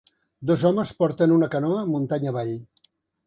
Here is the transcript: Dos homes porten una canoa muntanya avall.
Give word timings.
Dos 0.51 0.63
homes 0.69 0.91
porten 1.01 1.35
una 1.37 1.51
canoa 1.55 1.83
muntanya 1.91 2.31
avall. 2.35 2.51